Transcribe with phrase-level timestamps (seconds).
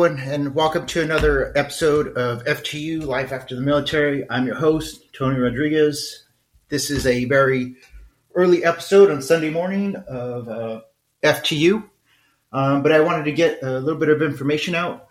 [0.00, 4.24] Everyone, and welcome to another episode of FTU Life After the Military.
[4.30, 6.24] I'm your host, Tony Rodriguez.
[6.70, 7.74] This is a very
[8.34, 10.80] early episode on Sunday morning of uh,
[11.22, 11.86] FTU,
[12.50, 15.06] um, but I wanted to get a little bit of information out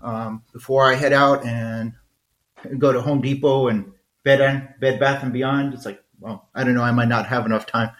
[0.00, 1.92] um, before I head out and
[2.78, 3.92] go to Home Depot and
[4.22, 5.74] Bed and Bed Bath and Beyond.
[5.74, 6.82] It's like, well, I don't know.
[6.82, 7.90] I might not have enough time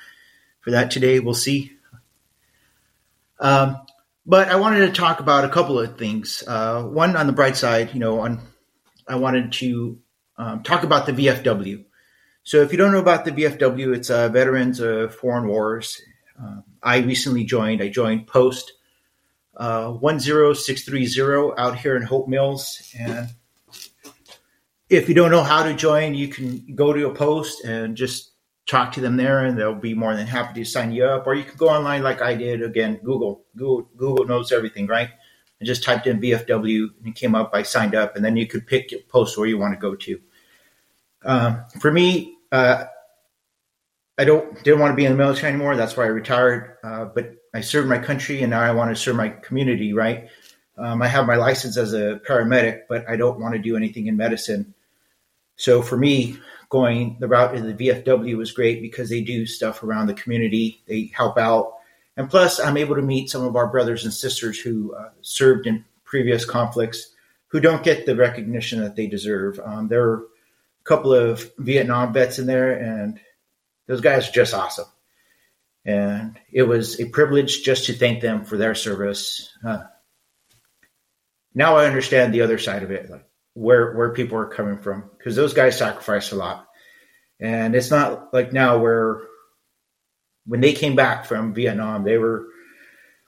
[0.60, 1.20] for that today.
[1.20, 1.72] We'll see.
[3.38, 3.76] Um,
[4.26, 6.42] but I wanted to talk about a couple of things.
[6.46, 8.40] Uh, one on the bright side, you know, on
[9.08, 9.98] I wanted to
[10.36, 11.84] um, talk about the VFW.
[12.42, 16.00] So if you don't know about the VFW, it's uh, Veterans of Foreign Wars.
[16.40, 17.82] Uh, I recently joined.
[17.82, 18.72] I joined Post
[19.56, 22.94] uh, 10630 out here in Hope Mills.
[22.98, 23.28] And
[24.88, 28.29] if you don't know how to join, you can go to a post and just
[28.70, 31.26] talk to them there, and they'll be more than happy to sign you up.
[31.26, 32.62] Or you can go online like I did.
[32.62, 33.44] Again, Google.
[33.56, 35.10] Google, Google knows everything, right?
[35.60, 37.50] I just typed in VFW and it came up.
[37.52, 39.94] I signed up, and then you could pick your post where you want to go
[39.94, 40.20] to.
[41.24, 42.84] Um, for me, uh,
[44.16, 45.76] I don't didn't want to be in the military anymore.
[45.76, 46.76] That's why I retired.
[46.82, 49.92] Uh, but I served my country, and now I want to serve my community.
[49.92, 50.28] Right?
[50.78, 54.06] Um, I have my license as a paramedic, but I don't want to do anything
[54.06, 54.74] in medicine.
[55.56, 56.38] So for me,
[56.70, 60.82] going the route of the VFW was great because they do stuff around the community.
[60.86, 61.74] They help out,
[62.16, 65.66] and plus, I'm able to meet some of our brothers and sisters who uh, served
[65.66, 67.14] in previous conflicts
[67.48, 69.60] who don't get the recognition that they deserve.
[69.64, 73.18] Um, there are a couple of Vietnam vets in there, and
[73.86, 74.86] those guys are just awesome.
[75.84, 79.50] And it was a privilege just to thank them for their service.
[79.64, 79.84] Uh,
[81.54, 85.10] now I understand the other side of it, like where where people are coming from,
[85.18, 86.68] because those guys sacrificed a lot.
[87.40, 89.22] And it's not like now where
[90.46, 92.46] when they came back from Vietnam, they were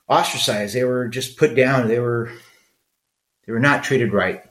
[0.09, 0.75] ostracized.
[0.75, 1.89] They were just put down.
[1.89, 2.31] They were
[3.47, 4.43] they were not treated right.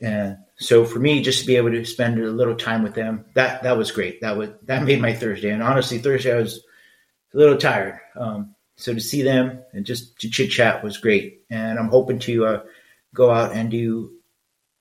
[0.00, 3.24] And so for me, just to be able to spend a little time with them,
[3.34, 4.20] that that was great.
[4.20, 5.50] That was that made my Thursday.
[5.50, 6.62] And honestly, Thursday I was
[7.34, 7.98] a little tired.
[8.16, 11.44] Um, so to see them and just to chit chat was great.
[11.50, 12.62] And I'm hoping to uh,
[13.14, 14.12] go out and do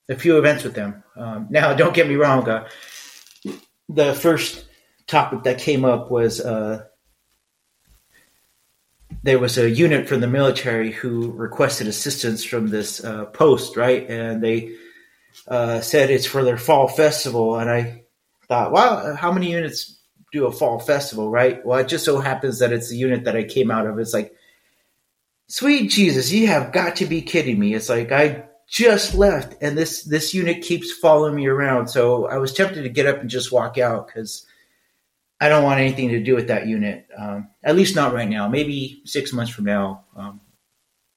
[0.09, 1.03] a few events with them.
[1.15, 2.47] Um, now, don't get me wrong.
[2.47, 2.67] Uh,
[3.93, 4.65] the first
[5.07, 6.85] topic that came up was uh,
[9.23, 14.09] there was a unit from the military who requested assistance from this uh, post, right?
[14.09, 14.75] And they
[15.47, 17.57] uh, said it's for their fall festival.
[17.57, 18.03] And I
[18.47, 19.99] thought, wow, how many units
[20.31, 21.63] do a fall festival, right?
[21.65, 23.99] Well, it just so happens that it's the unit that I came out of.
[23.99, 24.33] It's like,
[25.47, 27.73] sweet Jesus, you have got to be kidding me.
[27.73, 31.89] It's like, I just left and this this unit keeps following me around.
[31.89, 34.47] So i was tempted to get up and just walk out because
[35.41, 38.47] i don't want anything to do with that unit um, at least not right now.
[38.47, 40.39] Maybe six months from now um,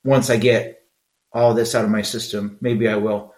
[0.03, 0.83] once i get
[1.33, 3.33] all this out of my system maybe i will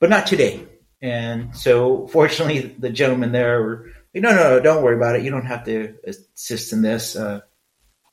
[0.00, 0.66] but not today.
[1.00, 5.22] And so fortunately the gentleman there were like, no no no don't worry about it.
[5.22, 7.40] You don't have to assist in this uh,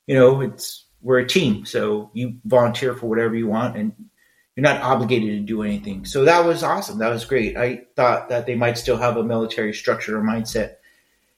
[0.06, 3.94] you know it's we're a team so you volunteer for whatever you want and
[4.58, 6.04] you're not obligated to do anything.
[6.04, 6.98] So that was awesome.
[6.98, 7.56] That was great.
[7.56, 10.78] I thought that they might still have a military structure or mindset,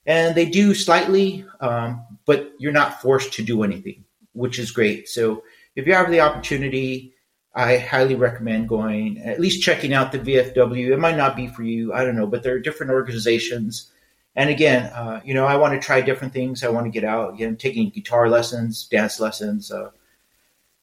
[0.06, 5.10] and they do slightly, um, but you're not forced to do anything, which is great.
[5.10, 5.44] So
[5.76, 7.14] if you have the opportunity,
[7.54, 10.92] I highly recommend going, at least checking out the VFW.
[10.92, 13.92] It might not be for you, I don't know, but there are different organizations.
[14.38, 16.64] And again, uh, you know, I want to try different things.
[16.64, 19.90] I want to get out again, taking guitar lessons, dance lessons, uh,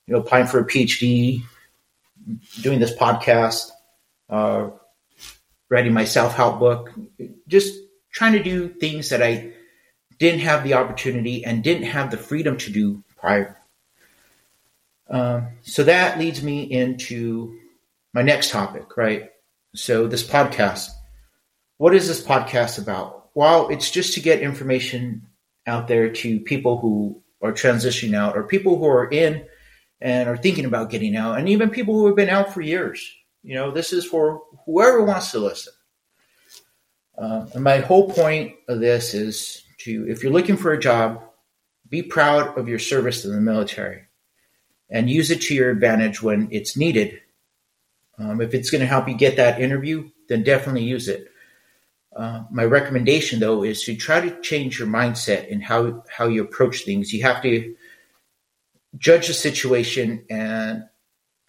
[0.06, 1.42] you know, applying for a PhD,
[2.60, 3.70] doing this podcast,
[4.28, 4.70] uh,
[5.68, 6.92] writing my self help book,
[7.48, 7.74] just
[8.10, 9.52] trying to do things that I
[10.18, 13.56] didn't have the opportunity and didn't have the freedom to do prior.
[15.08, 17.58] Um, so that leads me into
[18.12, 19.30] my next topic, right?
[19.74, 20.88] So, this podcast.
[21.76, 23.28] What is this podcast about?
[23.34, 25.26] Well, it's just to get information
[25.66, 29.44] out there to people who are transitioning out or people who are in
[30.00, 33.06] and are thinking about getting out, and even people who have been out for years.
[33.42, 35.72] You know, this is for whoever wants to listen.
[37.16, 41.22] Uh, and my whole point of this is to, if you're looking for a job,
[41.88, 44.02] be proud of your service in the military
[44.90, 47.20] and use it to your advantage when it's needed.
[48.18, 51.30] Um, if it's going to help you get that interview, then definitely use it.
[52.14, 56.42] Uh, my recommendation, though, is to try to change your mindset and how how you
[56.42, 57.12] approach things.
[57.12, 57.74] You have to
[58.98, 60.84] judge the situation and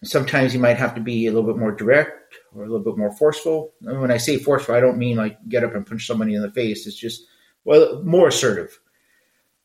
[0.04, 2.98] sometimes you might have to be a little bit more direct or a little bit
[2.98, 3.74] more forceful.
[3.82, 6.42] And when I say forceful, I don't mean like get up and punch somebody in
[6.42, 6.88] the face.
[6.88, 7.24] It's just
[7.64, 8.80] well more assertive.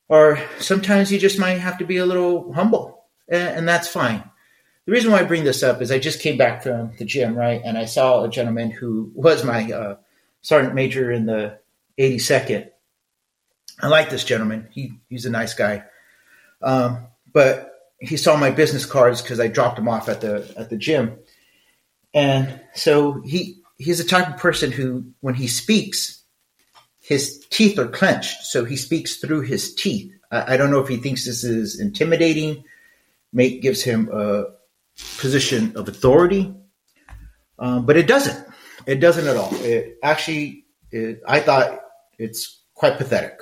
[0.08, 4.22] Or sometimes you just might have to be a little humble, and, and that's fine.
[4.84, 7.34] The reason why I bring this up is I just came back from the gym,
[7.34, 7.62] right?
[7.64, 9.96] And I saw a gentleman who was my uh,
[10.42, 11.58] sergeant major in the
[11.98, 12.68] 82nd.
[13.80, 14.68] I like this gentleman.
[14.70, 15.84] He he's a nice guy.
[16.60, 17.71] Um, but
[18.02, 21.18] he saw my business cards because I dropped them off at the at the gym,
[22.12, 26.22] and so he he's the type of person who, when he speaks,
[27.00, 30.12] his teeth are clenched, so he speaks through his teeth.
[30.30, 32.64] I, I don't know if he thinks this is intimidating,
[33.32, 34.46] make gives him a
[35.18, 36.52] position of authority,
[37.58, 38.46] um, but it doesn't.
[38.86, 39.54] It doesn't at all.
[39.64, 41.80] It actually, it, I thought
[42.18, 43.38] it's quite pathetic.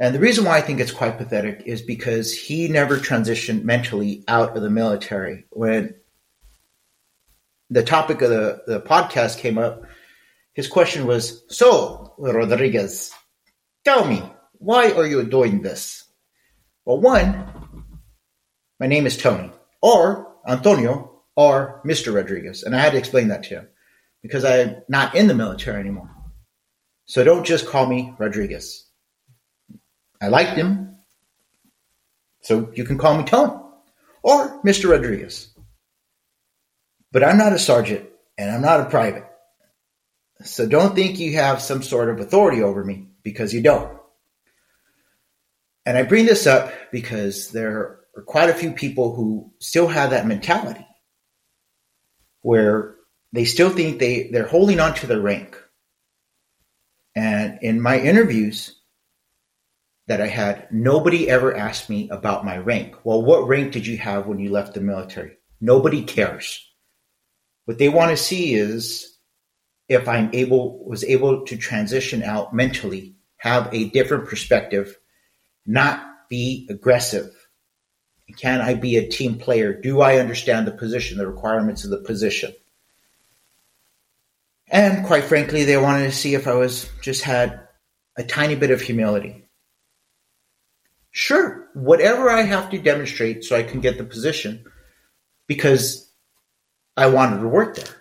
[0.00, 4.24] And the reason why I think it's quite pathetic is because he never transitioned mentally
[4.26, 5.44] out of the military.
[5.50, 5.94] When
[7.68, 9.82] the topic of the, the podcast came up,
[10.54, 13.12] his question was, So, Rodriguez,
[13.84, 14.22] tell me,
[14.54, 16.04] why are you doing this?
[16.86, 17.84] Well, one,
[18.80, 19.52] my name is Tony,
[19.82, 22.14] or Antonio, or Mr.
[22.14, 22.62] Rodriguez.
[22.62, 23.68] And I had to explain that to him
[24.22, 26.10] because I'm not in the military anymore.
[27.04, 28.86] So don't just call me Rodriguez.
[30.20, 30.96] I liked him.
[32.42, 33.52] So you can call me Tony
[34.22, 34.90] or Mr.
[34.90, 35.52] Rodriguez.
[37.12, 38.08] But I'm not a sergeant
[38.38, 39.24] and I'm not a private.
[40.42, 43.98] So don't think you have some sort of authority over me because you don't.
[45.84, 50.10] And I bring this up because there are quite a few people who still have
[50.10, 50.86] that mentality
[52.42, 52.96] where
[53.32, 55.60] they still think they, they're holding on to their rank.
[57.14, 58.79] And in my interviews
[60.10, 62.96] that I had, nobody ever asked me about my rank.
[63.04, 65.36] Well, what rank did you have when you left the military?
[65.60, 66.68] Nobody cares.
[67.66, 69.16] What they want to see is
[69.88, 74.98] if I'm able was able to transition out mentally, have a different perspective,
[75.64, 77.30] not be aggressive.
[78.36, 79.72] Can I be a team player?
[79.72, 82.52] Do I understand the position, the requirements of the position?
[84.72, 87.60] And quite frankly, they wanted to see if I was just had
[88.16, 89.46] a tiny bit of humility.
[91.12, 94.64] Sure, whatever I have to demonstrate so I can get the position,
[95.48, 96.10] because
[96.96, 97.96] I wanted to work there,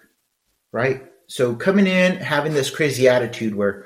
[0.72, 1.04] right?
[1.28, 3.86] So coming in, having this crazy attitude where,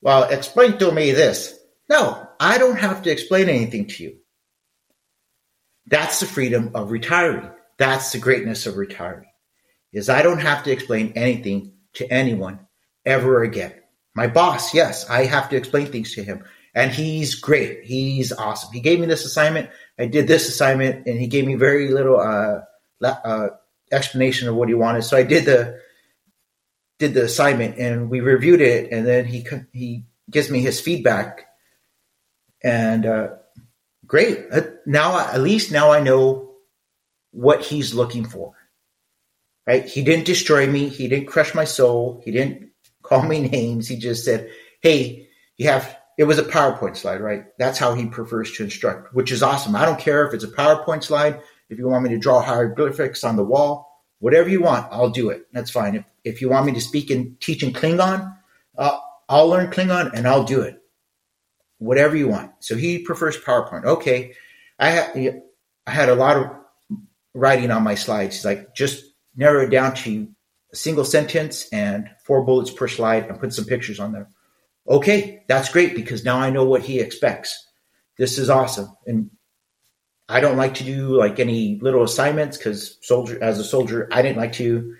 [0.00, 1.58] well, explain to me this.
[1.88, 4.16] No, I don't have to explain anything to you.
[5.86, 7.50] That's the freedom of retiring.
[7.78, 9.28] That's the greatness of retiring.
[9.92, 12.60] Is I don't have to explain anything to anyone
[13.06, 13.72] ever again.
[14.14, 16.44] My boss, yes, I have to explain things to him.
[16.78, 17.82] And he's great.
[17.82, 18.72] He's awesome.
[18.72, 19.68] He gave me this assignment.
[19.98, 22.60] I did this assignment and he gave me very little uh,
[23.04, 23.48] uh,
[23.90, 25.02] explanation of what he wanted.
[25.02, 25.80] So I did the
[27.00, 31.48] did the assignment and we reviewed it, and then he he gives me his feedback,
[32.62, 33.28] and uh,
[34.06, 34.46] great.
[34.52, 36.58] Uh, now at least now I know
[37.32, 38.54] what he's looking for.
[39.66, 39.84] Right?
[39.84, 40.88] He didn't destroy me.
[40.90, 42.22] He didn't crush my soul.
[42.24, 42.70] He didn't
[43.02, 43.88] call me names.
[43.88, 44.48] He just said,
[44.80, 47.44] "Hey, you have." It was a PowerPoint slide, right?
[47.58, 49.74] That's how he prefers to instruct, which is awesome.
[49.74, 53.24] I don't care if it's a PowerPoint slide if you want me to draw hieroglyphics
[53.24, 55.46] on the wall, whatever you want, I'll do it.
[55.52, 55.96] That's fine.
[55.96, 58.36] If, if you want me to speak and teach in Klingon,
[58.76, 58.98] uh,
[59.28, 60.80] I'll learn Klingon and I'll do it.
[61.78, 62.52] Whatever you want.
[62.60, 63.84] So he prefers PowerPoint.
[63.84, 64.34] Okay.
[64.78, 65.12] I, ha-
[65.86, 66.50] I had a lot of
[67.34, 68.36] writing on my slides.
[68.36, 69.04] He's like, just
[69.36, 70.28] narrow it down to
[70.72, 74.28] a single sentence and four bullets per slide and put some pictures on there.
[74.88, 77.66] Okay, that's great because now I know what he expects.
[78.16, 78.96] This is awesome.
[79.06, 79.30] And
[80.28, 84.22] I don't like to do like any little assignments because soldier as a soldier, I
[84.22, 84.96] didn't like to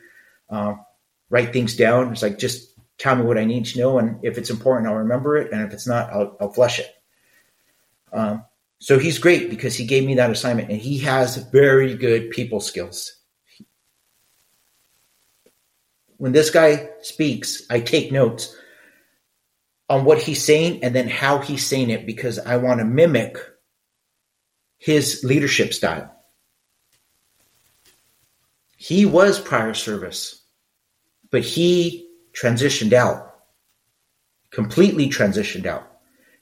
[0.50, 0.74] uh,
[1.30, 2.12] write things down.
[2.12, 4.96] It's like just tell me what I need to know, and if it's important, I'll
[4.98, 6.92] remember it, and if it's not, I'll, I'll flush it.
[8.12, 8.44] Um,
[8.80, 12.60] so he's great because he gave me that assignment, and he has very good people
[12.60, 13.14] skills.
[16.16, 18.56] When this guy speaks, I take notes
[19.88, 23.38] on what he's saying and then how he's saying it because I want to mimic
[24.76, 26.14] his leadership style.
[28.76, 30.42] He was prior service,
[31.30, 33.34] but he transitioned out,
[34.50, 35.84] completely transitioned out.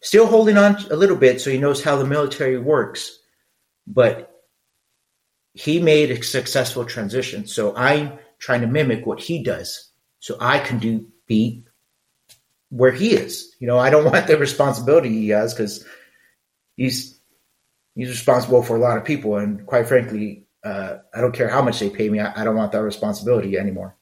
[0.01, 3.19] Still holding on a little bit so he knows how the military works,
[3.87, 4.33] but
[5.55, 7.47] he made a successful transition.
[7.47, 11.66] So I'm trying to mimic what he does so I can do be
[12.71, 13.55] where he is.
[13.59, 15.85] You know, I don't want the responsibility he has because
[16.77, 17.19] he's
[17.95, 21.63] he's responsible for a lot of people, and quite frankly, uh, I don't care how
[21.63, 22.21] much they pay me.
[22.21, 23.97] I, I don't want that responsibility anymore.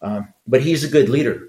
[0.00, 1.48] Um, but he's a good leader,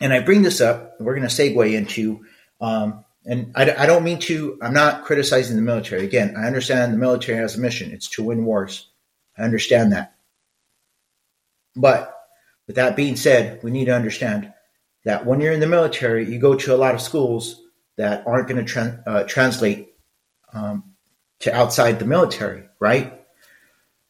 [0.00, 1.00] and I bring this up.
[1.00, 2.24] We're going to segue into
[2.60, 6.04] um, and I, I don't mean to, I'm not criticizing the military.
[6.04, 7.92] Again, I understand the military has a mission.
[7.92, 8.88] It's to win wars.
[9.36, 10.14] I understand that.
[11.76, 12.14] But
[12.66, 14.52] with that being said, we need to understand
[15.04, 17.62] that when you're in the military, you go to a lot of schools
[17.96, 19.94] that aren't going to tra- uh, translate
[20.52, 20.84] um,
[21.40, 23.20] to outside the military, right?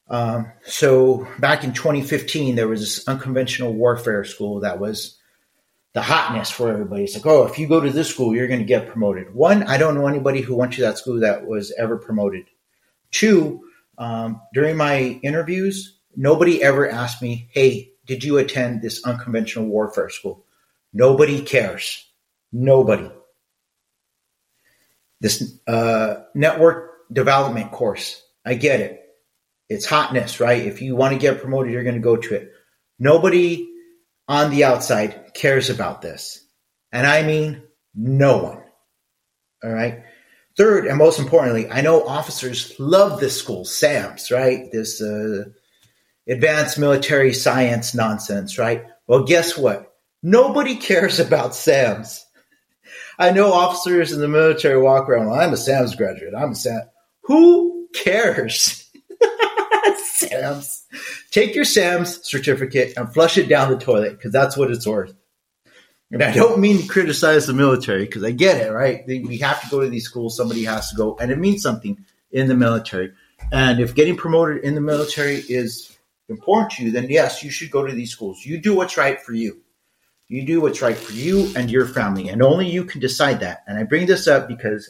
[0.09, 5.16] Um, so back in 2015, there was this unconventional warfare school that was
[5.92, 7.04] the hotness for everybody.
[7.04, 9.35] It's like, oh, if you go to this school, you're going to get promoted.
[9.35, 12.47] One, I don't know anybody who went to that school that was ever promoted.
[13.11, 13.62] Two,
[13.99, 20.11] um, during my interviews, nobody ever asked me, hey, did you attend this unconventional warfare
[20.11, 20.44] school?
[20.92, 22.06] Nobody cares.
[22.52, 23.11] Nobody.
[25.20, 29.00] This uh, network development course, I get it.
[29.68, 30.66] It's hotness, right?
[30.66, 32.52] If you want to get promoted, you're going to go to it.
[32.99, 33.70] Nobody
[34.26, 36.44] on the outside cares about this.
[36.92, 37.62] And I mean
[37.94, 38.62] no one.
[39.62, 40.04] All right.
[40.56, 44.70] Third, and most importantly, I know officers love this school, SAMS, right?
[44.73, 45.44] This uh,
[46.28, 48.85] advanced military science nonsense, right?
[49.06, 49.89] Well, guess what?
[50.23, 52.27] Nobody cares about SAMS.
[53.19, 56.35] I know officers in the military walk around, well, I'm a SAMS graduate.
[56.37, 56.87] I'm a SAMS.
[57.25, 58.91] Who cares?
[60.15, 60.87] SAMS.
[61.31, 65.15] Take your SAMS certificate and flush it down the toilet because that's what it's worth.
[66.11, 69.05] And I don't mean to criticize the military because I get it, right?
[69.07, 70.37] We have to go to these schools.
[70.37, 73.12] Somebody has to go, and it means something in the military.
[73.53, 75.97] And if getting promoted in the military is
[76.29, 78.45] important to you, then yes, you should go to these schools.
[78.45, 79.62] You do what's right for you.
[80.30, 83.64] You do what's right for you and your family, and only you can decide that.
[83.66, 84.88] And I bring this up because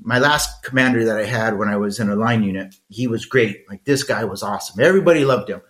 [0.00, 3.26] my last commander that I had when I was in a line unit, he was
[3.26, 3.68] great.
[3.68, 4.80] Like this guy was awesome.
[4.80, 5.62] Everybody loved him.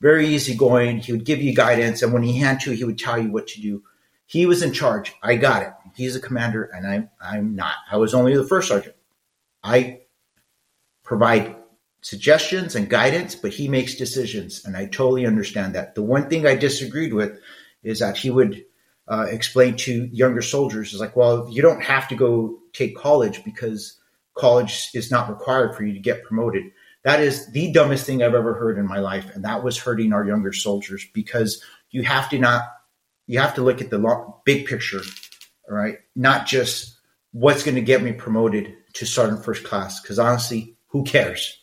[0.00, 0.98] Very easygoing.
[0.98, 3.46] He would give you guidance, and when he had to, he would tell you what
[3.46, 3.84] to do.
[4.26, 5.14] He was in charge.
[5.22, 5.72] I got it.
[5.94, 7.76] He's a commander, and I'm I'm not.
[7.88, 8.96] I was only the first sergeant.
[9.62, 10.00] I
[11.04, 11.54] provide
[12.00, 15.94] suggestions and guidance, but he makes decisions, and I totally understand that.
[15.94, 17.38] The one thing I disagreed with
[17.82, 18.64] is that he would
[19.08, 23.42] uh, explain to younger soldiers is like, well, you don't have to go take college
[23.44, 23.98] because
[24.36, 26.64] college is not required for you to get promoted.
[27.04, 30.12] That is the dumbest thing I've ever heard in my life, and that was hurting
[30.12, 32.62] our younger soldiers because you have to not
[33.26, 35.02] you have to look at the long, big picture,
[35.68, 36.98] all right, not just
[37.32, 40.00] what's going to get me promoted to sergeant first class.
[40.00, 41.60] Because honestly, who cares?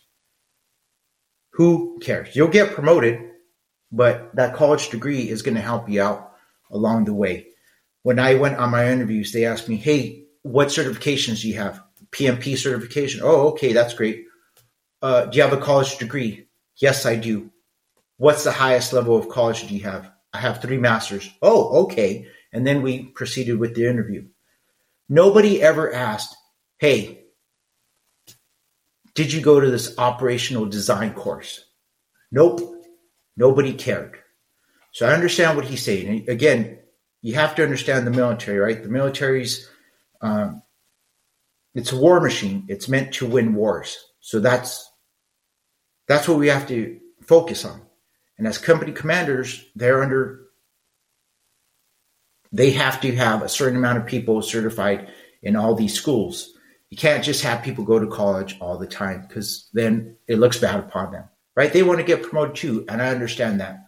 [1.54, 2.36] Who cares?
[2.36, 3.20] You'll get promoted,
[3.92, 6.34] but that college degree is going to help you out
[6.72, 7.48] along the way.
[8.04, 11.82] When I went on my interviews, they asked me, "Hey, what certifications do you have?
[12.12, 13.22] PMP certification.
[13.24, 14.26] Oh, okay, that's great.
[15.02, 16.48] Uh, do you have a college degree?
[16.78, 17.52] Yes, I do.
[18.18, 20.12] What's the highest level of college do you have?
[20.34, 21.30] I have three masters.
[21.42, 22.28] Oh, okay.
[22.54, 24.28] And then we proceeded with the interview.
[25.10, 26.36] Nobody ever asked,
[26.78, 27.24] hey,
[29.14, 31.66] did you go to this operational design course?
[32.32, 32.75] Nope.
[33.38, 34.18] Nobody cared.
[34.92, 36.08] So I understand what he's saying.
[36.08, 36.80] And again,
[37.22, 38.82] you have to understand the military, right?
[38.82, 39.70] The military's
[40.22, 40.62] um,
[41.74, 42.66] it's a war machine.
[42.70, 43.98] It's meant to win wars.
[44.22, 44.90] So that's
[46.08, 47.82] that's what we have to focus on.
[48.38, 50.46] And as company commanders, they're under
[52.52, 55.10] they have to have a certain amount of people certified
[55.44, 56.54] in all these schools.
[56.90, 60.58] You can't just have people go to college all the time because then it looks
[60.58, 61.72] bad upon them, right?
[61.72, 63.86] They want to get promoted too, and I understand that.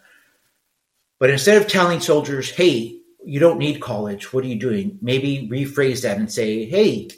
[1.19, 4.31] But instead of telling soldiers, hey, you don't need college.
[4.31, 4.99] What are you doing?
[5.01, 7.09] Maybe rephrase that and say, hey,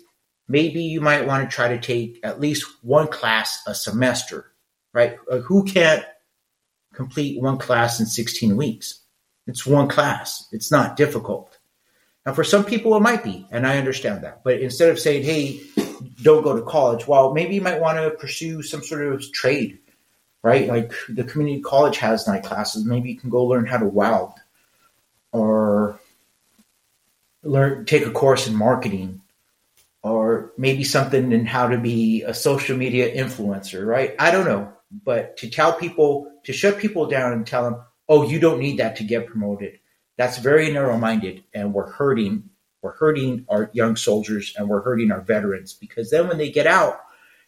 [0.48, 4.52] maybe you might want to try to take at least one class a semester,
[4.94, 5.18] right?
[5.44, 6.04] who can't
[6.94, 9.02] complete one class in 16 weeks?
[9.48, 10.48] It's one class.
[10.52, 11.58] It's not difficult.
[12.26, 14.44] Now, for some people, it might be, and I understand that.
[14.44, 15.62] But instead of saying, hey,
[16.22, 19.80] don't go to college, well, maybe you might want to pursue some sort of trade,
[20.44, 20.68] right?
[20.68, 22.86] Like the community college has night classes.
[22.86, 24.34] Maybe you can go learn how to weld
[25.32, 26.00] or
[27.44, 29.22] learn take a course in marketing
[30.02, 34.16] or maybe something in how to be a social media influencer, right?
[34.18, 34.72] I don't know.
[34.92, 38.80] But to tell people, to shut people down and tell them, oh, you don't need
[38.80, 39.80] that to get promoted,
[40.18, 41.44] that's very narrow minded.
[41.54, 42.50] And we're hurting,
[42.82, 46.66] we're hurting our young soldiers and we're hurting our veterans because then when they get
[46.66, 47.02] out,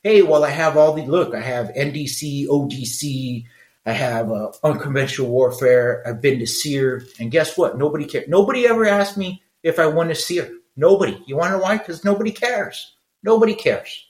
[0.04, 3.46] hey, well, I have all the look, I have NDC, ODC,
[3.86, 6.04] I have uh, unconventional warfare.
[6.06, 7.78] I've been to SERE, and guess what?
[7.78, 8.28] Nobody cares.
[8.28, 10.52] Nobody ever asked me if I won to SERE.
[10.76, 11.22] Nobody.
[11.26, 11.78] You want to know why?
[11.78, 12.96] Because nobody cares.
[13.24, 14.06] Nobody cares.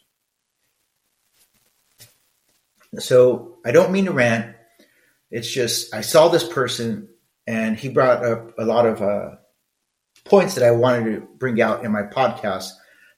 [2.99, 4.55] So I don't mean to rant.
[5.29, 7.07] It's just I saw this person,
[7.47, 9.35] and he brought up a lot of uh,
[10.25, 12.71] points that I wanted to bring out in my podcast.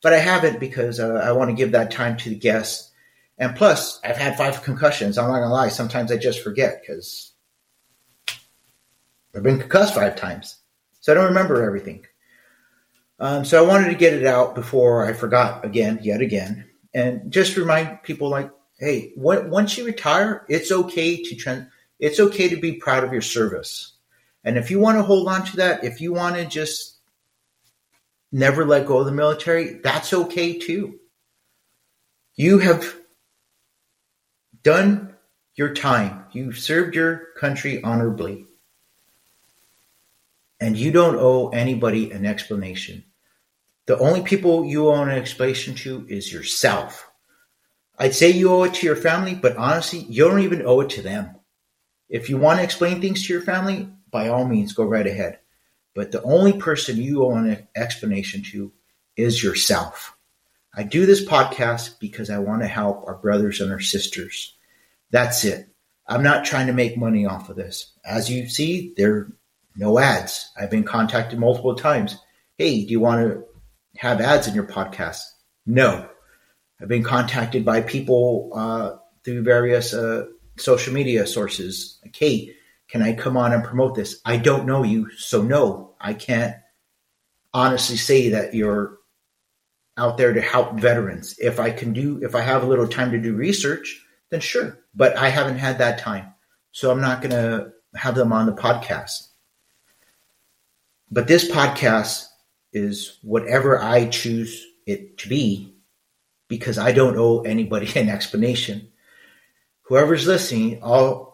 [0.04, 2.92] But I haven't because uh, I want to give that time to the guests.
[3.40, 5.18] And plus, I've had five concussions.
[5.18, 5.70] I'm not gonna lie.
[5.70, 7.32] Sometimes I just forget because
[9.34, 10.58] I've been concussed five times,
[11.00, 12.06] so I don't remember everything.
[13.20, 17.32] Um, so I wanted to get it out before I forgot again, yet again, and
[17.32, 21.68] just remind people like, hey, when, once you retire, it's okay to.
[22.00, 23.94] It's okay to be proud of your service,
[24.44, 26.93] and if you want to hold on to that, if you want to just
[28.34, 31.00] never let go of the military, that's okay too.
[32.36, 32.96] You have
[34.64, 35.16] done
[35.56, 36.26] your time.
[36.32, 38.48] You've served your country honorably
[40.60, 43.04] and you don't owe anybody an explanation.
[43.86, 47.12] The only people you owe an explanation to is yourself.
[48.00, 50.90] I'd say you owe it to your family, but honestly, you don't even owe it
[50.92, 51.36] to them.
[52.10, 55.40] If you want to explain things to your family, by all means, go right ahead.
[55.94, 58.72] But the only person you owe an explanation to
[59.16, 60.18] is yourself.
[60.76, 64.56] I do this podcast because I want to help our brothers and our sisters.
[65.12, 65.68] That's it.
[66.08, 67.94] I'm not trying to make money off of this.
[68.04, 69.32] As you see, there are
[69.76, 70.52] no ads.
[70.60, 72.18] I've been contacted multiple times.
[72.58, 73.44] Hey, do you want to
[73.98, 75.22] have ads in your podcast?
[75.66, 76.10] No.
[76.82, 80.26] I've been contacted by people uh, through various uh,
[80.58, 82.00] social media sources.
[82.04, 82.56] Like, hey,
[82.90, 84.22] can I come on and promote this?
[84.26, 86.56] I don't know you, so no, I can't
[87.54, 88.98] honestly say that you're
[89.98, 91.36] out there to help veterans.
[91.40, 94.80] If I can do, if I have a little time to do research, then sure.
[94.96, 96.34] But I haven't had that time,
[96.72, 99.30] so I'm not going to have them on the podcast.
[101.12, 102.26] But this podcast
[102.72, 105.76] is whatever I choose it to be
[106.48, 108.90] because I don't owe anybody an explanation.
[109.84, 111.33] Whoever's listening, I'll,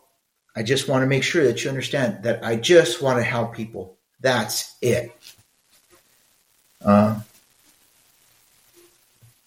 [0.55, 3.55] I just want to make sure that you understand that I just want to help
[3.55, 3.97] people.
[4.19, 5.11] That's it.
[6.83, 7.21] Uh,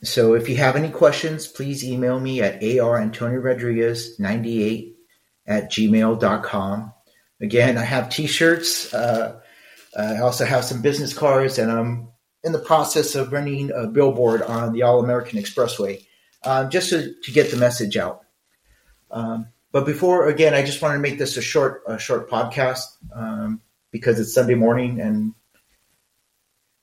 [0.03, 4.95] so if you have any questions, please email me at arantoniorodriguez98
[5.47, 6.93] at gmail.com.
[7.41, 8.93] Again, I have t-shirts.
[8.95, 9.41] Uh,
[9.97, 12.09] uh, I also have some business cards, and I'm
[12.43, 16.05] in the process of running a billboard on the All American Expressway
[16.45, 18.23] um, just to, to, get the message out.
[19.11, 22.85] Um, but before, again, I just wanted to make this a short, a short podcast
[23.15, 25.35] um, because it's Sunday morning and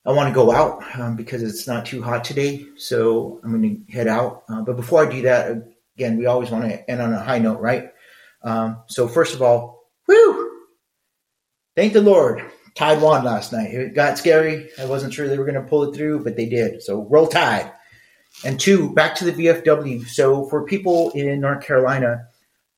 [0.04, 2.66] I want to go out um, because it's not too hot today.
[2.76, 4.44] So I'm going to head out.
[4.48, 7.38] Uh, but before I do that, again, we always want to end on a high
[7.38, 7.90] note, right?
[8.42, 10.50] Um, so first of all, whoo!
[11.76, 13.74] Thank the Lord Tide won last night.
[13.74, 14.70] It got scary.
[14.78, 16.82] I wasn't sure they were going to pull it through, but they did.
[16.82, 17.70] So roll tide.
[18.44, 20.06] And two, back to the VFW.
[20.06, 22.28] So for people in North Carolina,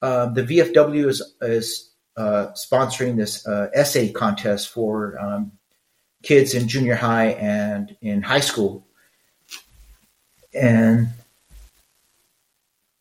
[0.02, 5.52] uh, the VFW is, is uh, sponsoring this uh, essay contest for um,
[6.22, 8.86] kids in junior high and in high school.
[10.52, 11.08] And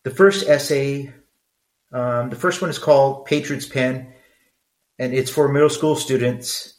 [0.04, 1.12] the first essay,
[1.92, 4.12] um, the first one is called Patriot's Pen,
[4.98, 6.74] and it's for middle school students.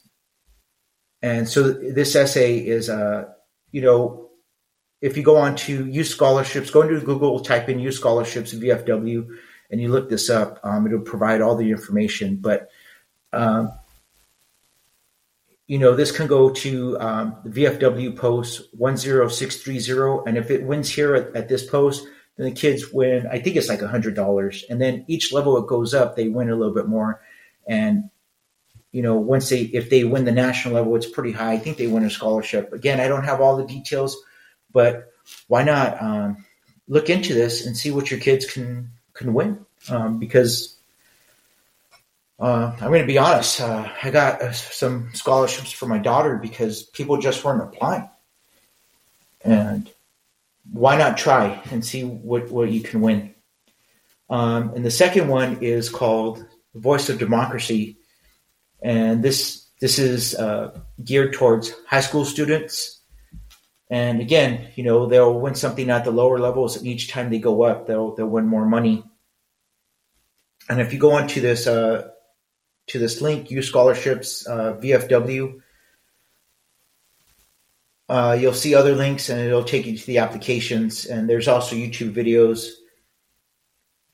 [1.22, 3.26] And so this essay is, uh,
[3.72, 4.30] you know,
[5.00, 9.28] if you go on to youth scholarships, go into Google, type in youth scholarships VFW,
[9.70, 10.60] and you look this up.
[10.62, 12.36] Um, it'll provide all the information.
[12.36, 12.68] But
[13.32, 13.72] um,
[15.66, 20.24] you know, this can go to um, the VFW post one zero six three zero,
[20.24, 23.26] and if it wins here at, at this post, then the kids win.
[23.26, 26.28] I think it's like a hundred dollars, and then each level it goes up, they
[26.28, 27.22] win a little bit more.
[27.66, 28.10] And
[28.92, 31.52] you know, once they if they win the national level, it's pretty high.
[31.52, 32.72] I think they win a scholarship.
[32.72, 34.16] Again, I don't have all the details,
[34.70, 35.10] but
[35.48, 36.44] why not um,
[36.88, 39.64] look into this and see what your kids can can win?
[39.88, 40.76] Um, because
[42.38, 46.36] uh, I'm going to be honest, uh, I got uh, some scholarships for my daughter
[46.36, 48.08] because people just weren't applying,
[49.42, 49.90] and
[50.72, 53.34] why not try and see what what you can win?
[54.30, 57.98] Um, and the second one is called the Voice of Democracy
[58.84, 63.00] and this this is uh, geared towards high school students.
[63.90, 67.38] And again, you know, they'll win something at the lower levels, and each time they
[67.38, 69.04] go up, they'll they'll win more money.
[70.68, 72.08] And if you go onto this uh,
[72.88, 75.60] to this link, U Scholarships uh, VFW,
[78.08, 81.04] uh, you'll see other links, and it'll take you to the applications.
[81.04, 82.70] And there's also YouTube videos,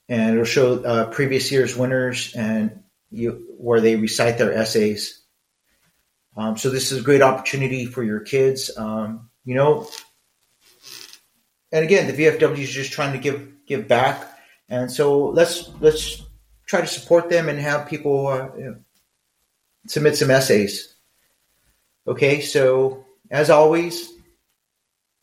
[0.09, 5.23] and it'll show uh, previous year's winners and you, where they recite their essays.
[6.37, 8.71] Um, so this is a great opportunity for your kids.
[8.77, 9.89] Um, you know,
[11.73, 16.23] and again, the VFW is just trying to give give back, and so let's let's
[16.67, 18.77] try to support them and have people uh, you know,
[19.87, 20.95] submit some essays.
[22.07, 24.13] Okay, so as always,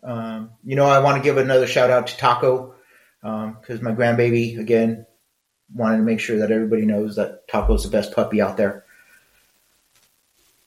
[0.04, 2.76] Um, you know, I want to give another shout out to Taco
[3.22, 5.06] because um, my grandbaby again
[5.74, 8.86] wanted to make sure that everybody knows that Taco is the best puppy out there.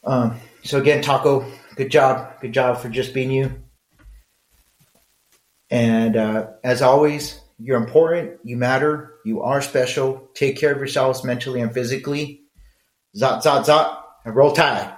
[0.05, 3.51] Um, so again, Taco, good job, good job for just being you.
[5.71, 10.29] And uh, as always, you're important, you matter, you are special.
[10.35, 12.43] Take care of yourselves mentally and physically.
[13.17, 14.95] Zot, zot, zot, and roll tide.